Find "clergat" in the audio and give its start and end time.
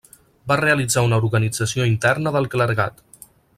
2.57-3.07